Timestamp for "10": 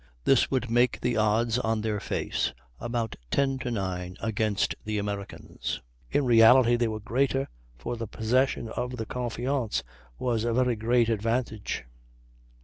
3.29-3.59